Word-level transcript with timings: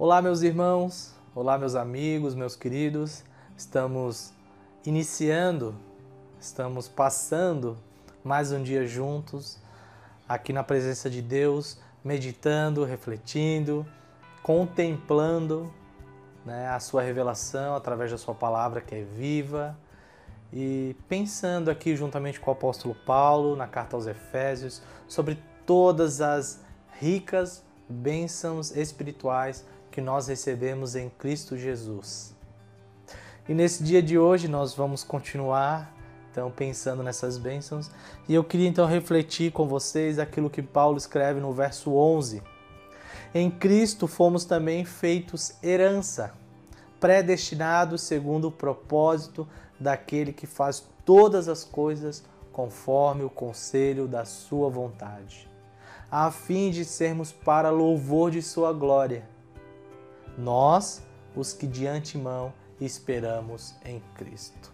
Olá, 0.00 0.22
meus 0.22 0.42
irmãos, 0.42 1.12
olá, 1.34 1.58
meus 1.58 1.74
amigos, 1.74 2.32
meus 2.32 2.54
queridos. 2.54 3.24
Estamos 3.56 4.32
iniciando, 4.86 5.74
estamos 6.38 6.86
passando 6.86 7.76
mais 8.22 8.52
um 8.52 8.62
dia 8.62 8.86
juntos, 8.86 9.58
aqui 10.28 10.52
na 10.52 10.62
presença 10.62 11.10
de 11.10 11.20
Deus, 11.20 11.80
meditando, 12.04 12.84
refletindo, 12.84 13.84
contemplando 14.40 15.68
né, 16.46 16.68
a 16.68 16.78
Sua 16.78 17.02
revelação 17.02 17.74
através 17.74 18.12
da 18.12 18.18
Sua 18.18 18.36
palavra 18.36 18.80
que 18.80 18.94
é 18.94 19.02
viva 19.02 19.76
e 20.52 20.94
pensando 21.08 21.72
aqui 21.72 21.96
juntamente 21.96 22.38
com 22.38 22.52
o 22.52 22.54
apóstolo 22.54 22.94
Paulo 22.94 23.56
na 23.56 23.66
carta 23.66 23.96
aos 23.96 24.06
Efésios 24.06 24.80
sobre 25.08 25.42
todas 25.66 26.20
as 26.20 26.62
ricas 27.00 27.64
bênçãos 27.88 28.70
espirituais 28.76 29.64
que 29.90 30.00
nós 30.00 30.28
recebemos 30.28 30.94
em 30.94 31.08
Cristo 31.08 31.56
Jesus. 31.56 32.34
E 33.48 33.54
nesse 33.54 33.82
dia 33.82 34.02
de 34.02 34.18
hoje 34.18 34.46
nós 34.46 34.74
vamos 34.74 35.02
continuar 35.02 35.94
então 36.30 36.50
pensando 36.50 37.02
nessas 37.02 37.36
bênçãos, 37.36 37.90
e 38.28 38.34
eu 38.34 38.44
queria 38.44 38.68
então 38.68 38.86
refletir 38.86 39.50
com 39.50 39.66
vocês 39.66 40.18
aquilo 40.18 40.50
que 40.50 40.62
Paulo 40.62 40.96
escreve 40.96 41.40
no 41.40 41.52
verso 41.52 41.94
11. 41.94 42.42
Em 43.34 43.50
Cristo 43.50 44.06
fomos 44.06 44.44
também 44.44 44.84
feitos 44.84 45.54
herança, 45.62 46.32
predestinados 47.00 48.02
segundo 48.02 48.48
o 48.48 48.52
propósito 48.52 49.48
daquele 49.80 50.32
que 50.32 50.46
faz 50.46 50.86
todas 51.04 51.48
as 51.48 51.64
coisas 51.64 52.22
conforme 52.52 53.24
o 53.24 53.30
conselho 53.30 54.06
da 54.06 54.24
sua 54.24 54.68
vontade, 54.68 55.48
a 56.10 56.30
fim 56.30 56.70
de 56.70 56.84
sermos 56.84 57.32
para 57.32 57.70
louvor 57.70 58.30
de 58.30 58.42
sua 58.42 58.72
glória 58.72 59.24
nós, 60.38 61.02
os 61.34 61.52
que 61.52 61.66
de 61.66 61.86
antemão 61.86 62.54
esperamos 62.80 63.74
em 63.84 64.00
Cristo. 64.14 64.72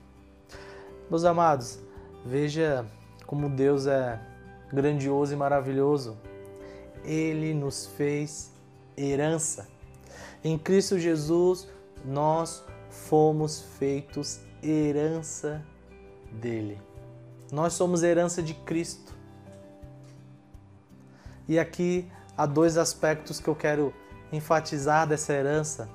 Meus 1.09 1.25
amados, 1.25 1.79
veja 2.25 2.87
como 3.27 3.49
Deus 3.49 3.87
é 3.87 4.21
grandioso 4.71 5.33
e 5.33 5.37
maravilhoso. 5.37 6.19
Ele 7.03 7.55
nos 7.55 7.87
fez 7.87 8.53
herança. 8.97 9.67
Em 10.43 10.59
Cristo 10.59 10.99
Jesus, 10.99 11.69
nós 12.05 12.63
fomos 12.91 13.61
feitos 13.79 14.41
herança 14.63 15.65
dele. 16.33 16.81
Nós 17.51 17.73
somos 17.73 18.03
herança 18.03 18.43
de 18.43 18.53
Cristo. 18.53 19.15
E 21.49 21.59
aqui 21.59 22.11
há 22.37 22.47
dois 22.47 22.77
aspectos 22.77 23.39
que 23.41 23.49
eu 23.49 23.55
quero 23.55 23.95
enfatizar 24.35 25.07
dessa 25.07 25.33
herança. 25.33 25.89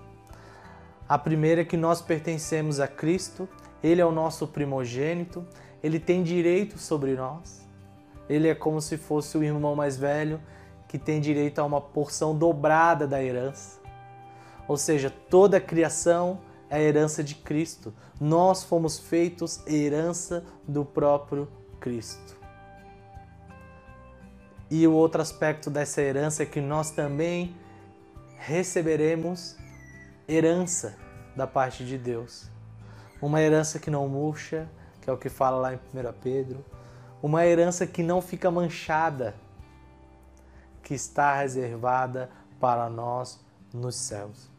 A 1.08 1.18
primeira 1.18 1.62
é 1.62 1.66
que 1.66 1.78
nós 1.78 2.02
pertencemos 2.02 2.80
a 2.80 2.88
Cristo, 2.88 3.50
Ele 3.84 4.02
é 4.02 4.06
o 4.06 4.12
nosso 4.12 4.48
primogênito, 4.48 5.46
Ele 5.82 6.00
tem 6.00 6.24
direito 6.24 6.78
sobre 6.78 7.16
nós. 7.16 7.68
Ele 8.30 8.48
é 8.48 8.54
como 8.54 8.80
se 8.80 8.98
fosse 8.98 9.38
o 9.38 9.44
irmão 9.44 9.76
mais 9.76 9.98
velho 9.98 10.40
que 10.88 10.98
tem 10.98 11.20
direito 11.20 11.60
a 11.60 11.64
uma 11.64 11.80
porção 11.80 12.36
dobrada 12.36 13.08
da 13.08 13.24
herança. 13.24 13.80
Ou 14.68 14.78
seja, 14.78 15.10
toda 15.10 15.58
a 15.58 15.62
criação 15.62 16.40
é 16.70 16.78
a 16.78 16.82
herança 16.82 17.24
de 17.24 17.36
Cristo. 17.36 17.94
Nós 18.20 18.64
fomos 18.64 19.00
feitos 19.00 19.66
herança 19.68 20.44
do 20.68 20.86
próprio 20.86 21.48
Cristo. 21.80 22.38
E 24.70 24.86
o 24.86 24.94
outro 24.94 25.22
aspecto 25.22 25.70
dessa 25.70 26.02
herança 26.02 26.44
é 26.44 26.46
que 26.46 26.62
nós 26.62 26.92
também 26.92 27.56
receberemos 28.40 29.58
herança 30.28 30.96
da 31.36 31.46
parte 31.46 31.86
de 31.86 31.98
Deus. 31.98 32.50
Uma 33.22 33.42
herança 33.42 33.78
que 33.80 33.92
não 33.92 34.08
murcha, 34.08 34.68
que 35.02 35.10
é 35.10 35.14
o 35.14 35.18
que 35.18 35.30
fala 35.30 35.58
lá 35.58 35.74
em 35.74 35.78
1 35.78 36.14
Pedro. 36.24 36.66
Uma 37.22 37.46
herança 37.46 37.86
que 37.86 38.02
não 38.02 38.22
fica 38.22 38.50
manchada, 38.50 39.36
que 40.82 40.94
está 40.94 41.36
reservada 41.36 42.30
para 42.60 42.90
nós 42.90 43.40
nos 43.74 43.96
céus. 43.96 44.50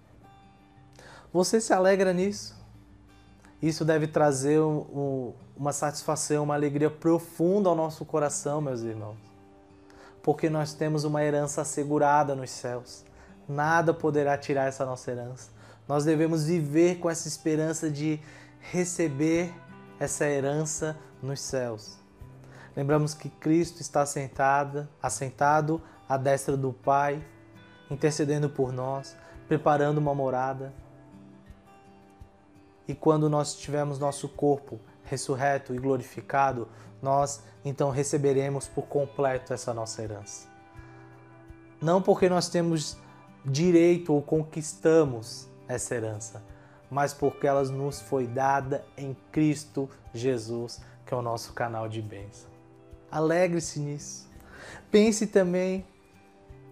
Você 1.32 1.60
se 1.60 1.72
alegra 1.72 2.12
nisso? 2.12 2.58
Isso 3.62 3.84
deve 3.84 4.06
trazer 4.06 4.60
um, 4.60 4.78
um, 4.78 5.34
uma 5.56 5.72
satisfação, 5.72 6.44
uma 6.44 6.54
alegria 6.54 6.90
profunda 6.90 7.68
ao 7.68 7.74
nosso 7.74 8.04
coração, 8.04 8.60
meus 8.60 8.82
irmãos. 8.82 9.16
Porque 10.22 10.50
nós 10.50 10.74
temos 10.74 11.04
uma 11.04 11.24
herança 11.24 11.62
assegurada 11.62 12.34
nos 12.34 12.50
céus 12.50 13.04
nada 13.50 13.92
poderá 13.92 14.38
tirar 14.38 14.66
essa 14.66 14.86
nossa 14.86 15.10
herança. 15.10 15.50
Nós 15.88 16.04
devemos 16.04 16.46
viver 16.46 16.98
com 16.98 17.10
essa 17.10 17.26
esperança 17.26 17.90
de 17.90 18.20
receber 18.60 19.52
essa 19.98 20.24
herança 20.24 20.96
nos 21.20 21.40
céus. 21.40 21.98
Lembramos 22.76 23.12
que 23.12 23.28
Cristo 23.28 23.80
está 23.80 24.02
assentado, 24.02 24.88
assentado 25.02 25.82
à 26.08 26.16
destra 26.16 26.56
do 26.56 26.72
Pai, 26.72 27.22
intercedendo 27.90 28.48
por 28.48 28.72
nós, 28.72 29.16
preparando 29.48 29.98
uma 29.98 30.14
morada. 30.14 30.72
E 32.86 32.94
quando 32.94 33.28
nós 33.28 33.54
tivermos 33.54 33.98
nosso 33.98 34.28
corpo 34.28 34.78
ressurreto 35.04 35.74
e 35.74 35.78
glorificado, 35.78 36.68
nós 37.02 37.42
então 37.64 37.90
receberemos 37.90 38.68
por 38.68 38.86
completo 38.86 39.52
essa 39.52 39.74
nossa 39.74 40.02
herança. 40.02 40.48
Não 41.82 42.00
porque 42.00 42.28
nós 42.28 42.48
temos 42.48 42.96
direito 43.44 44.12
ou 44.12 44.22
conquistamos 44.22 45.48
essa 45.66 45.94
herança, 45.94 46.42
mas 46.90 47.14
porque 47.14 47.46
ela 47.46 47.62
nos 47.64 48.00
foi 48.00 48.26
dada 48.26 48.84
em 48.96 49.16
Cristo 49.30 49.88
Jesus, 50.12 50.80
que 51.06 51.14
é 51.14 51.16
o 51.16 51.22
nosso 51.22 51.52
canal 51.52 51.88
de 51.88 52.02
bênção. 52.02 52.50
Alegre-se 53.10 53.80
nisso. 53.80 54.28
Pense 54.90 55.26
também 55.26 55.84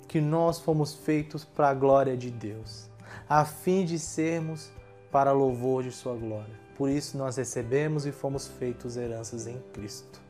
que 0.06 0.20
nós 0.20 0.58
fomos 0.58 0.94
feitos 0.94 1.44
para 1.44 1.68
a 1.68 1.74
glória 1.74 2.16
de 2.16 2.30
Deus, 2.30 2.88
a 3.28 3.44
fim 3.44 3.84
de 3.84 3.98
sermos 3.98 4.70
para 5.10 5.32
louvor 5.32 5.82
de 5.82 5.92
Sua 5.92 6.14
glória. 6.14 6.58
Por 6.76 6.88
isso 6.88 7.18
nós 7.18 7.36
recebemos 7.36 8.06
e 8.06 8.12
fomos 8.12 8.46
feitos 8.46 8.96
heranças 8.96 9.46
em 9.46 9.58
Cristo. 9.72 10.20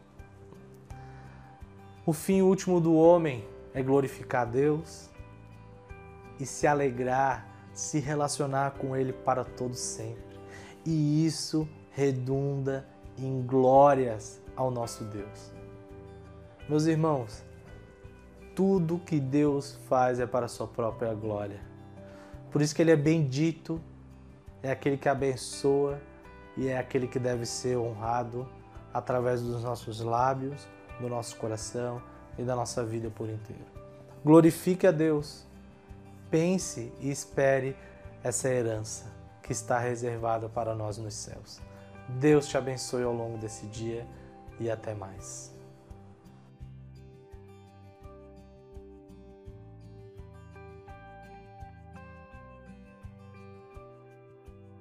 O 2.06 2.12
fim 2.12 2.41
último 2.41 2.81
do 2.81 2.94
homem 2.94 3.47
é 3.75 3.82
glorificar 3.82 4.47
Deus, 4.47 5.10
e 6.38 6.47
se 6.47 6.66
alegrar, 6.66 7.47
se 7.72 7.99
relacionar 7.99 8.72
com 8.72 8.97
Ele 8.97 9.12
para 9.12 9.44
todo 9.44 9.75
sempre. 9.75 10.38
E 10.84 11.26
isso 11.26 11.69
redunda 11.91 12.87
em 13.16 13.43
glórias 13.43 14.41
ao 14.56 14.71
nosso 14.71 15.04
Deus. 15.04 15.53
Meus 16.69 16.87
irmãos, 16.87 17.44
tudo 18.54 18.99
que 18.99 19.19
Deus 19.19 19.78
faz 19.88 20.21
é 20.21 20.26
para 20.26 20.47
a 20.47 20.49
sua 20.49 20.66
própria 20.66 21.15
glória. 21.15 21.60
Por 22.50 22.62
isso 22.62 22.75
que 22.75 22.82
ele 22.82 22.91
é 22.91 22.97
bendito, 22.97 23.81
é 24.62 24.70
aquele 24.70 24.97
que 24.97 25.09
abençoa 25.09 26.00
e 26.56 26.69
é 26.69 26.78
aquele 26.78 27.06
que 27.06 27.19
deve 27.19 27.47
ser 27.47 27.78
honrado 27.78 28.49
através 28.93 29.41
dos 29.41 29.62
nossos 29.62 30.00
lábios, 30.00 30.66
do 31.00 31.09
nosso 31.09 31.37
coração 31.37 32.03
e 32.37 32.43
da 32.43 32.55
nossa 32.55 32.84
vida 32.84 33.10
por 33.10 33.28
inteiro. 33.28 33.65
Glorifique 34.25 34.87
a 34.87 34.91
Deus 34.91 35.47
pense 36.31 36.93
e 37.00 37.11
espere 37.11 37.77
essa 38.22 38.49
herança 38.49 39.06
que 39.43 39.53
está 39.53 39.78
reservada 39.78 40.49
para 40.49 40.75
nós 40.75 40.99
nos 40.99 41.15
céus. 41.15 41.61
Deus 42.09 42.47
te 42.49 42.56
abençoe 42.56 43.03
ao 43.03 43.12
longo 43.12 43.39
desse 43.39 43.66
dia 43.66 44.06
e 44.61 44.71
até 44.71 44.94
mais. 44.94 45.57